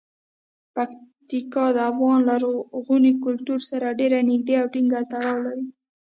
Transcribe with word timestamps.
پکتیکا 0.75 1.65
د 1.75 1.77
افغان 1.91 2.19
لرغوني 2.29 3.13
کلتور 3.23 3.59
سره 3.69 3.97
ډیر 3.99 4.11
نږدې 4.29 4.55
او 4.61 4.67
ټینګ 4.73 4.91
تړاو 5.11 5.37
لري. 5.45 5.67